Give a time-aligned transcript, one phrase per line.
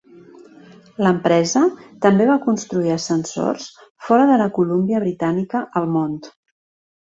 [1.07, 1.61] L'empresa
[2.05, 3.67] també va construir ascensors
[4.09, 6.19] fora de la Columbia Britànica al Mont.